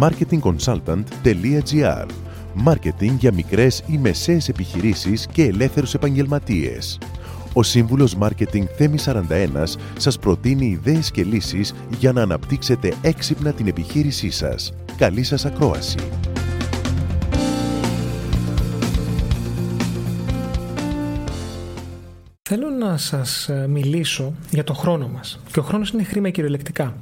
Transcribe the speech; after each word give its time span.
marketingconsultant.gr 0.00 2.06
Μάρκετινγκ 2.54 3.18
για 3.18 3.32
μικρές 3.32 3.82
ή 3.86 3.98
μεσαίες 3.98 4.48
επιχειρήσεις 4.48 5.26
και 5.26 5.42
ελεύθερους 5.42 5.94
επαγγελματίες. 5.94 6.98
Ο 7.52 7.62
σύμβουλος 7.62 8.14
Μάρκετινγκ 8.14 8.66
Θέμη 8.76 8.98
41 8.98 9.78
σας 9.96 10.18
προτείνει 10.18 10.66
ιδέες 10.66 11.10
και 11.10 11.24
λύσεις 11.24 11.74
για 11.98 12.12
να 12.12 12.22
αναπτύξετε 12.22 12.94
έξυπνα 13.02 13.52
την 13.52 13.66
επιχείρησή 13.66 14.30
σας. 14.30 14.72
Καλή 14.96 15.22
σας 15.22 15.44
ακρόαση! 15.44 15.98
Θέλω 22.52 22.70
να 22.70 22.96
σας 22.96 23.48
ε, 23.48 23.66
μιλήσω 23.68 24.34
για 24.50 24.64
το 24.64 24.74
χρόνο 24.74 25.08
μας. 25.08 25.40
Και 25.52 25.58
ο 25.58 25.62
χρόνος 25.62 25.90
είναι 25.90 26.02
χρήμα 26.02 26.30
κυριολεκτικά. 26.30 26.94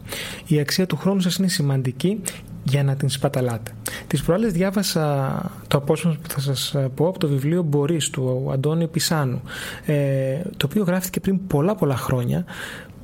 Η 0.47 0.61
αξία 0.61 0.87
του 0.87 0.97
χρόνου 0.97 1.21
σας 1.21 1.37
είναι 1.37 1.49
σημαντική 1.49 2.21
για 2.69 2.85
να 2.85 2.97
την 2.97 3.09
σπαταλάτε. 3.09 3.71
Τις 4.07 4.23
προάλλες 4.23 4.53
διάβασα 4.53 5.37
το 5.69 5.79
απόσπασμα 5.79 6.19
που 6.23 6.29
θα 6.29 6.41
σας 6.41 6.75
ε, 6.75 6.91
πω 6.95 7.09
από 7.09 7.19
το 7.19 7.29
βιβλίο 7.29 7.63
«Μπορείς» 7.63 8.11
του 8.11 8.51
Αντώνη 8.53 8.87
Πισάνου, 8.87 9.43
ε, 9.87 10.41
το 10.57 10.67
οποίο 10.71 10.83
γράφτηκε 10.83 11.21
πριν 11.21 11.47
πολλά 11.47 11.75
πολλά 11.75 11.97
χρόνια, 11.97 12.45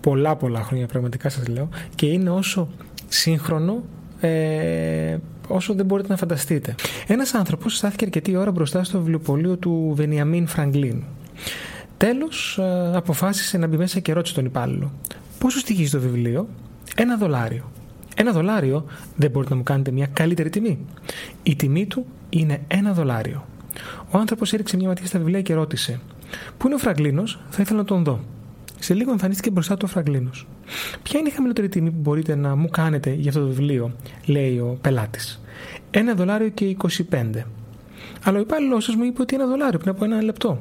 πολλά 0.01 0.37
πολλά 0.37 0.63
χρόνια 0.63 0.87
πραγματικά 0.87 1.29
σας 1.29 1.49
λέω, 1.49 1.69
και 1.95 2.07
είναι 2.07 2.31
όσο 2.31 2.69
σύγχρονο 3.09 3.83
ε, 4.21 5.17
όσο 5.49 5.75
δεν 5.75 5.87
μπορείτε 5.87 6.09
να 6.09 6.17
φανταστείτε. 6.17 6.75
Ένας 7.07 7.35
άνθρωπος 7.35 7.77
στάθηκε 7.77 8.05
αρκετή 8.05 8.37
ώρα 8.37 8.51
μπροστά 8.51 8.85
στο 8.85 8.99
βιβλιοπωλείο 8.99 9.57
του 9.57 9.93
Βενιαμίν 9.95 10.47
Φραγκλίν. 10.47 11.03
Τέλος 11.97 12.59
ε, 12.59 12.97
αποφάσισε 12.97 13.59
να 13.59 13.67
μπει 13.67 13.77
μέσα 13.77 14.01
και 14.01 14.13
ρώτησε 14.13 14.35
τον 14.35 14.45
υπάλληλο 14.45 14.93
«Πόσο 15.39 15.59
στοιχίζει 15.59 15.91
το 15.91 16.01
βιβλίο» 16.01 16.49
«Ένα 16.97 17.17
δολάριο». 17.17 17.71
Ένα 18.15 18.33
δολάριο 18.33 18.85
δεν 19.17 19.31
μπορείτε 19.31 19.51
να 19.51 19.57
μου 19.57 19.63
κάνετε 19.63 19.91
μια 19.91 20.07
καλύτερη 20.07 20.51
τιμή. 20.51 20.79
Η 21.43 21.57
τιμή 21.57 21.87
του 21.87 22.07
είναι 22.31 22.61
ένα 22.69 22.93
δολάριο. 22.93 23.47
Ο 24.11 24.19
άνθρωπος 24.19 24.53
έριξε 24.53 24.77
μια 24.77 24.89
ματιά 24.89 25.07
στα 25.07 25.19
βιβλία 25.19 25.43
και 25.43 25.55
ρώτησε: 25.55 26.01
Πού 26.57 26.67
είναι 26.67 26.75
ο 26.75 26.79
Φραγκλίνος, 26.79 27.41
θα 27.51 27.63
ήθελα 27.63 27.79
να 27.79 27.85
τον 27.85 28.05
δω. 28.05 28.21
Σε 28.79 28.95
λίγο 28.95 29.11
εμφανίστηκε 29.11 29.51
μπροστά 29.51 29.77
του 29.77 29.85
ο 29.89 29.91
Φραγκλίνος. 29.91 30.47
Ποια 31.03 31.19
είναι 31.19 31.29
η 31.29 31.33
χαμηλότερη 31.33 31.69
τιμή 31.69 31.91
που 31.91 32.01
μπορείτε 32.01 32.35
να 32.35 32.57
μου 32.57 32.69
κάνετε 32.69 33.13
για 33.13 33.29
αυτό 33.29 33.41
το 33.41 33.47
βιβλίο, 33.47 33.93
λέει 34.27 34.59
ο 34.59 34.79
πελάτης. 34.81 35.41
Ένα 35.91 36.15
δολάριο 36.15 36.49
και 36.49 36.77
25. 37.11 37.47
Αλλά 38.25 38.39
ο 38.39 38.41
υπάλληλός 38.41 38.85
σας 38.85 38.95
μου 38.95 39.05
είπε 39.05 39.23
ότι 39.23 39.35
ένα 39.35 39.47
δολάριο 39.47 39.79
πριν 39.79 39.91
από 39.91 40.05
ένα 40.05 40.23
λεπτό. 40.23 40.59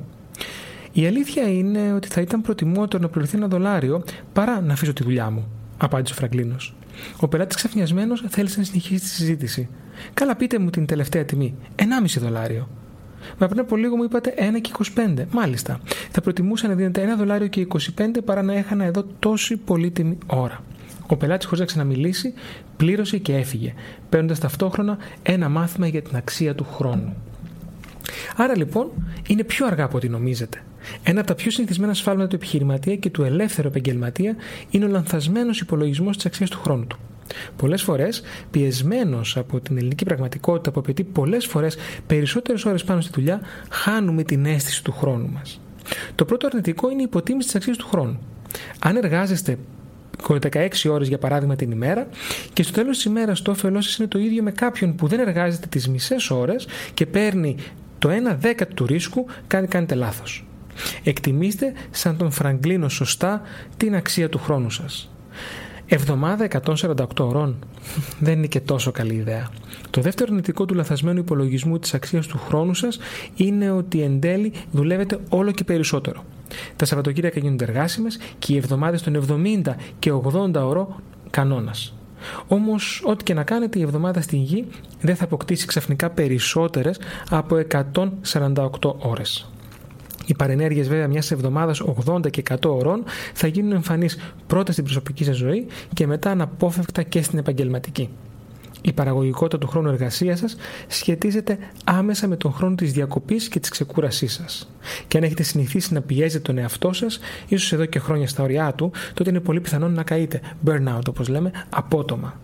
Η 0.92 1.06
αλήθεια 1.06 1.48
είναι 1.48 1.94
ότι 1.94 2.08
θα 2.08 2.22
ήταν 2.22 2.42
προτιμότερο 2.42 3.04
να 3.04 3.10
πληρωθεί 3.10 3.38
ένα 3.38 3.48
δολάριο 3.48 4.04
παρά 4.34 4.62
να 4.62 4.74
αφήσω 4.74 4.94
τη 4.94 5.04
δουλειά 5.04 5.30
μου, 5.30 5.48
απάντησε 5.78 6.14
ο 6.14 6.16
Φραγκλίνος. 6.16 6.74
Ο 7.20 7.28
πελάτης 7.28 7.56
ξαφνιασμένος 7.56 8.24
θέλησε 8.30 8.60
να 8.60 8.66
συνεχίσει 8.66 9.02
τη 9.02 9.08
συζήτηση. 9.08 9.70
Καλά, 10.14 10.36
πείτε 10.36 10.60
μου 10.60 10.70
την 10.70 10.86
τελευταία 10.86 11.26
τιμή. 11.26 11.56
1,5 11.76 12.20
δολάριο. 12.20 12.70
Μα 13.38 13.48
πριν 13.48 13.60
από 13.60 13.76
λίγο 13.76 13.96
μου 13.96 14.04
είπατε 14.04 14.34
1 14.38 14.62
και 14.62 14.72
25. 14.96 15.26
Μάλιστα. 15.32 15.80
Θα 16.12 16.22
προτιμούσα 16.22 16.68
να 16.68 16.74
δίνετε 16.74 17.14
1 17.14 17.18
δολάριο 17.18 17.48
και 17.48 17.68
25 17.70 17.80
παρά 18.26 18.42
να 18.42 18.54
έχανα 18.54 18.84
εδώ 18.84 19.06
τόση 19.20 19.58
πολύτιμη 19.58 20.18
ώρα. 20.26 20.64
Ο 21.08 21.18
πελάτης, 21.18 21.46
χωρίς 21.46 21.60
να 21.60 21.66
ξαναμιλήσει, 21.66 22.34
πλήρωσε 22.78 23.18
και 23.18 23.36
έφυγε, 23.36 23.74
παίρνοντας 24.10 24.40
ταυτόχρονα 24.40 24.98
ένα 25.24 25.50
μάθημα 25.50 25.88
για 25.88 26.02
την 26.02 26.16
αξία 26.16 26.56
του 26.56 26.66
χρόνου. 26.74 27.16
Άρα 28.36 28.58
λοιπόν 28.58 28.92
είναι 29.28 29.44
πιο 29.44 29.66
αργά 29.66 29.84
από 29.84 29.98
ό,τι 29.98 30.10
νομίζετε. 30.10 30.64
Ένα 31.04 31.20
από 31.20 31.28
τα 31.28 31.36
πιο 31.36 31.52
συνηθισμένα 31.52 31.94
σφάλματα 31.94 32.28
του 32.28 32.36
επιχειρηματία 32.36 32.96
και 32.96 33.10
του 33.10 33.24
ελεύθερου 33.24 33.68
επαγγελματία 33.68 34.36
είναι 34.70 34.86
ο 34.86 34.88
λανθασμένος 34.88 35.60
υπολογισμός 35.60 36.16
της 36.16 36.26
αξίας 36.26 36.50
του 36.50 36.60
χρόνου 36.64 36.88
του. 36.88 37.00
Πολλές 37.56 37.82
φορές, 37.82 38.22
πιεσμένος 38.52 39.38
από 39.38 39.60
την 39.60 39.78
ελληνική 39.78 40.06
πραγματικότητα 40.06 40.72
που 40.72 40.80
απαιτεί 40.80 41.04
πολλές 41.04 41.46
φορές 41.46 41.78
περισσότερες 42.08 42.66
ώρες 42.66 42.84
πάνω 42.84 43.02
στη 43.02 43.12
δουλειά, 43.16 43.42
χάνουμε 43.70 44.24
την 44.24 44.46
αίσθηση 44.46 44.84
του 44.84 44.92
χρόνου 44.92 45.30
μας. 45.34 45.62
Το 46.16 46.26
πρώτο 46.26 46.48
αρνητικό 46.48 46.90
είναι 46.90 47.02
η 47.02 47.06
υποτίμηση 47.08 47.48
της 47.48 47.56
αξίας 47.56 47.78
του 47.78 47.88
χρόνου. 47.88 48.20
Αν 48.80 48.96
εργάζεστε 48.96 49.58
16 50.28 50.90
ώρες 50.90 51.08
για 51.08 51.18
παράδειγμα 51.18 51.56
την 51.56 51.72
ημέρα 51.72 52.08
και 52.54 52.64
στο 52.64 52.72
τέλος 52.74 52.96
της 52.96 53.06
ημέρας 53.06 53.42
το 53.42 53.52
όφελός 53.52 53.86
σας 53.86 53.98
είναι 53.98 54.08
το 54.08 54.20
ίδιο 54.20 54.44
με 54.44 54.52
κάποιον 54.52 54.96
που 54.96 55.08
δεν 55.08 55.20
εργάζεται 55.20 55.68
τις 55.68 55.90
μισές 55.90 56.30
ώρες 56.30 56.68
και 56.94 57.06
παίρνει 57.06 57.56
το 58.04 58.10
1 58.10 58.36
δέκατο 58.40 58.74
του 58.74 58.86
ρίσκου, 58.86 59.26
κάτι 59.48 59.68
κάνετε 59.68 59.96
λάθος. 59.96 60.46
Εκτιμήστε 61.04 61.74
σαν 61.92 62.18
τον 62.18 62.32
Φραγκλίνο 62.32 62.90
σωστά 62.90 63.42
την 63.78 63.96
αξία 63.96 64.30
του 64.30 64.40
χρόνου 64.40 64.70
σας. 64.70 65.12
Εβδομάδα 65.86 66.48
148 66.66 67.06
ώρων 67.20 67.56
δεν 68.26 68.38
είναι 68.38 68.48
και 68.48 68.60
τόσο 68.60 68.92
καλή 68.92 69.14
ιδέα. 69.14 69.50
Το 69.90 70.02
δεύτερο 70.02 70.30
αρνητικό 70.32 70.66
του 70.66 70.74
λαθασμένου 70.74 71.20
υπολογισμού 71.20 71.80
της 71.80 71.94
αξίας 71.94 72.28
του 72.28 72.38
χρόνου 72.38 72.74
σας 72.74 73.00
είναι 73.36 73.72
ότι 73.72 74.02
εν 74.02 74.20
τέλει 74.20 74.54
δουλεύετε 74.72 75.20
όλο 75.30 75.52
και 75.52 75.64
περισσότερο. 75.64 76.24
Τα 76.76 76.86
Σαββατοκύριακα 76.86 77.40
γίνονται 77.40 77.64
εργάσιμες 77.64 78.20
και 78.40 78.54
οι 78.54 78.58
εβδομάδες 78.58 79.02
των 79.02 79.26
70 79.30 79.76
και 80.00 80.12
80 80.12 80.54
ώρων 80.54 80.96
κανόνας. 81.30 81.94
Όμως, 82.48 83.02
ό,τι 83.06 83.24
και 83.24 83.34
να 83.34 83.44
κάνετε, 83.44 83.80
η 83.80 83.82
εβδομάδα 83.82 84.22
στην 84.22 84.40
γη 84.40 84.68
δεν 85.02 85.16
θα 85.16 85.24
αποκτήσει 85.24 85.66
ξαφνικά 85.66 86.10
περισσότερες 86.10 87.00
από 87.30 87.56
148 87.56 88.96
ώρες. 88.98 89.48
Οι 90.26 90.36
παρενέργειες 90.36 90.88
βέβαια 90.88 91.08
μιας 91.08 91.32
εβδομάδας 91.32 91.82
80 92.06 92.30
και 92.30 92.44
100 92.50 92.70
ωρών 92.70 93.04
θα 93.34 93.48
γίνουν 93.48 93.72
εμφανείς 93.72 94.18
πρώτα 94.48 94.72
στην 94.72 94.84
προσωπική 94.84 95.24
σας 95.24 95.36
ζωή 95.36 95.68
και 95.94 96.08
μετά 96.08 96.32
αναπόφευκτα 96.32 97.04
και 97.04 97.22
στην 97.22 97.40
επαγγελματική. 97.40 98.10
Η 98.82 98.94
παραγωγικότητα 98.94 99.58
του 99.58 99.68
χρόνου 99.68 99.90
εργασίας 99.90 100.40
σας 100.40 100.56
σχετίζεται 100.88 101.58
άμεσα 101.84 102.28
με 102.28 102.36
τον 102.36 102.54
χρόνο 102.54 102.76
της 102.76 102.92
διακοπής 102.92 103.48
και 103.48 103.60
της 103.60 103.70
ξεκούρασής 103.70 104.34
σας. 104.34 104.70
Και 105.08 105.18
αν 105.18 105.24
έχετε 105.24 105.44
συνηθίσει 105.44 105.94
να 105.94 106.02
πιέζετε 106.02 106.40
τον 106.40 106.58
εαυτό 106.58 106.94
σας, 106.94 107.20
ίσως 107.48 107.74
εδώ 107.74 107.86
και 107.86 108.00
χρόνια 108.00 108.28
στα 108.28 108.44
ωριά 108.44 108.74
του, 108.74 108.92
τότε 109.14 109.30
είναι 109.30 109.40
πολύ 109.40 109.60
πιθανό 109.62 109.88
να 109.88 110.04
καείτε 110.04 110.42
burnout, 110.66 111.08
όπως 111.10 111.28
λέμε, 111.28 111.52
απότομα. 111.70 112.40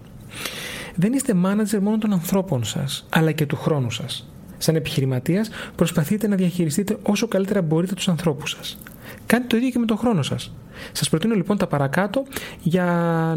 Δεν 0.95 1.13
είστε 1.13 1.33
manager 1.45 1.79
μόνο 1.81 1.97
των 1.97 2.13
ανθρώπων 2.13 2.63
σας, 2.63 3.05
αλλά 3.09 3.31
και 3.31 3.45
του 3.45 3.55
χρόνου 3.55 3.91
σας. 3.91 4.29
Σαν 4.57 4.75
επιχειρηματίας, 4.75 5.49
προσπαθείτε 5.75 6.27
να 6.27 6.35
διαχειριστείτε 6.35 6.97
όσο 7.03 7.27
καλύτερα 7.27 7.61
μπορείτε 7.61 7.93
τους 7.93 8.07
ανθρώπους 8.07 8.49
σας. 8.49 8.77
Κάντε 9.25 9.45
το 9.47 9.57
ίδιο 9.57 9.69
και 9.69 9.79
με 9.79 9.85
τον 9.85 9.97
χρόνο 9.97 10.23
σας. 10.23 10.51
Σας 10.91 11.09
προτείνω 11.09 11.35
λοιπόν 11.35 11.57
τα 11.57 11.67
παρακάτω 11.67 12.23
για 12.61 12.85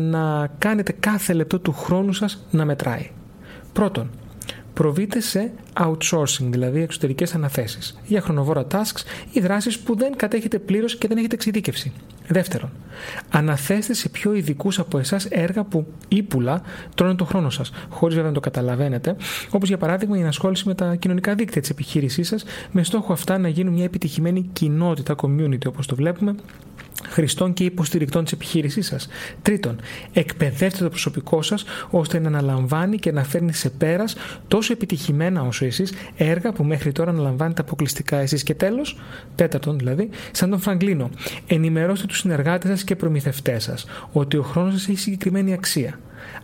να 0.00 0.46
κάνετε 0.58 0.92
κάθε 1.00 1.32
λεπτό 1.32 1.58
του 1.58 1.72
χρόνου 1.72 2.12
σας 2.12 2.46
να 2.50 2.64
μετράει. 2.64 3.10
Πρώτον, 3.72 4.10
προβείτε 4.74 5.20
σε 5.20 5.52
outsourcing, 5.80 6.46
δηλαδή 6.50 6.80
εξωτερικές 6.80 7.34
αναθέσεις, 7.34 8.00
για 8.04 8.20
χρονοβόρα 8.20 8.66
tasks 8.70 9.02
ή 9.32 9.40
δράσεις 9.40 9.78
που 9.78 9.96
δεν 9.96 10.16
κατέχετε 10.16 10.58
πλήρως 10.58 10.96
και 10.96 11.08
δεν 11.08 11.16
έχετε 11.16 11.34
εξειδίκευση. 11.34 11.92
Δεύτερον, 12.26 12.70
αναθέστε 13.30 13.94
σε 13.94 14.08
πιο 14.08 14.34
ειδικούς 14.34 14.78
από 14.78 14.98
εσάς 14.98 15.24
έργα 15.24 15.64
που 15.64 15.86
ύπουλα 16.08 16.62
τρώνε 16.94 17.14
τον 17.14 17.26
χρόνο 17.26 17.50
σας, 17.50 17.70
χωρίς 17.88 18.14
βέβαια 18.14 18.30
να 18.30 18.34
το 18.34 18.40
καταλαβαίνετε, 18.40 19.16
όπως 19.50 19.68
για 19.68 19.78
παράδειγμα 19.78 20.16
η 20.16 20.20
ενασχόληση 20.20 20.68
με 20.68 20.74
τα 20.74 20.94
κοινωνικά 20.94 21.34
δίκτυα 21.34 21.60
της 21.60 21.70
επιχείρησής 21.70 22.28
σας, 22.28 22.44
με 22.70 22.82
στόχο 22.82 23.12
αυτά 23.12 23.38
να 23.38 23.48
γίνουν 23.48 23.72
μια 23.72 23.84
επιτυχημένη 23.84 24.48
κοινότητα, 24.52 25.14
community 25.22 25.66
όπως 25.66 25.86
το 25.86 25.94
βλέπουμε, 25.94 26.34
χρηστών 27.08 27.52
και 27.52 27.64
υποστηρικτών 27.64 28.24
της 28.24 28.32
επιχείρησής 28.32 28.86
σας. 28.86 29.08
Τρίτον, 29.42 29.80
εκπαιδεύστε 30.12 30.84
το 30.84 30.88
προσωπικό 30.88 31.42
σας 31.42 31.64
ώστε 31.90 32.18
να 32.18 32.28
αναλαμβάνει 32.28 32.98
και 32.98 33.12
να 33.12 33.24
φέρνει 33.24 33.52
σε 33.52 33.70
πέρας 33.70 34.16
τόσο 34.48 34.72
επιτυχημένα 34.72 35.42
όσο 35.42 35.64
εσείς 35.64 35.92
έργα 36.16 36.52
που 36.52 36.64
μέχρι 36.64 36.92
τώρα 36.92 37.10
αναλαμβάνετε 37.10 37.60
αποκλειστικά 37.60 38.16
εσείς. 38.16 38.42
Και 38.42 38.54
τέλος, 38.54 38.98
τέταρτον 39.34 39.78
δηλαδή, 39.78 40.08
σαν 40.32 40.50
τον 40.50 40.58
Φραγκλίνο, 40.58 41.10
ενημερώστε 41.46 42.06
τους 42.06 42.18
συνεργάτες 42.18 42.70
σας 42.70 42.84
και 42.84 42.96
προμηθευτές 42.96 43.62
σας 43.62 43.86
ότι 44.12 44.36
ο 44.36 44.42
χρόνος 44.42 44.72
σας 44.72 44.88
έχει 44.88 44.98
συγκεκριμένη 44.98 45.52
αξία. 45.52 45.98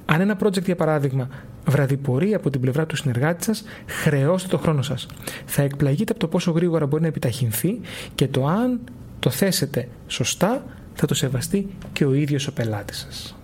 Αν 0.07 0.21
ένα 0.21 0.37
project, 0.43 0.65
για 0.65 0.77
παράδειγμα, 0.77 1.29
βραδιπορεί 1.67 2.35
από 2.35 2.51
την 2.51 2.61
πλευρά 2.61 2.87
του 2.87 2.97
συνεργάτη 2.97 3.45
σας, 3.45 3.65
χρεώστε 3.87 4.49
το 4.49 4.59
χρόνο 4.59 4.83
σας. 4.83 5.07
Θα 5.45 5.63
εκπλαγείτε 5.63 6.11
από 6.13 6.21
το 6.21 6.29
πόσο 6.29 6.51
γρήγορα 6.51 6.87
μπορεί 6.87 7.03
να 7.03 7.09
επιταχυνθεί 7.09 7.81
και 8.15 8.29
το 8.29 8.47
αν 8.47 8.81
το 9.19 9.31
θέσετε 9.31 9.89
σωστά 10.07 10.65
θα 10.95 11.07
το 11.07 11.15
σεβαστεί 11.15 11.69
και 11.93 12.05
ο 12.05 12.15
ίδιος 12.15 12.47
ο 12.47 12.53
πελάτης 12.53 12.99
σας. 12.99 13.37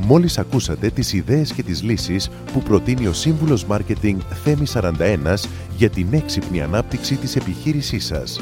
Μόλις 0.00 0.38
ακούσατε 0.38 0.90
τις 0.90 1.12
ιδέες 1.12 1.52
και 1.52 1.62
τις 1.62 1.82
λύσεις 1.82 2.28
που 2.52 2.62
προτείνει 2.62 3.06
ο 3.06 3.12
Σύμβουλος 3.12 3.64
Μάρκετινγκ 3.64 4.20
Θέμη 4.44 4.66
41 4.66 5.48
για 5.76 5.90
την 5.90 6.06
έξυπνη 6.10 6.62
ανάπτυξη 6.62 7.16
της 7.16 7.36
επιχείρησής 7.36 8.04
σας. 8.04 8.40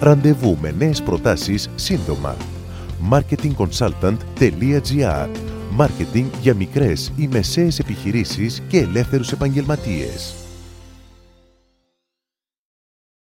Ραντεβού 0.00 0.58
με 0.60 0.74
νέες 0.78 1.02
προτάσεις 1.02 1.70
σύντομα. 1.74 2.36
marketingconsultant.gr 3.10 5.28
Μάρκετινγκ 5.70 6.28
για 6.40 6.54
μικρές 6.54 7.12
ή 7.16 7.28
μεσαίες 7.32 7.78
επιχειρήσεις 7.78 8.62
και 8.68 8.78
ελεύθερους 8.78 9.32
επαγγελματίες. 9.32 10.41